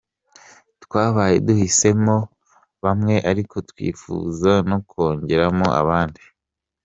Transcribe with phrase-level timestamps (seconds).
[0.83, 2.15] Twabaye duhisemo
[2.83, 6.21] bamwe ariko twifuza no kongeramo abandi.